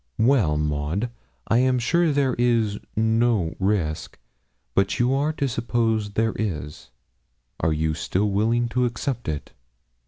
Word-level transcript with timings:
'Well, 0.17 0.57
Maud, 0.57 1.11
I 1.47 1.59
am 1.59 1.77
sure 1.77 2.11
there 2.11 2.33
is 2.39 2.79
no 2.95 3.55
risk; 3.59 4.17
but 4.73 4.97
you 4.97 5.13
are 5.13 5.31
to 5.33 5.47
suppose 5.47 6.13
there 6.13 6.33
is. 6.39 6.89
Are 7.59 7.71
you 7.71 7.93
still 7.93 8.31
willing 8.31 8.67
to 8.69 8.85
accept 8.85 9.29
it?' 9.29 9.51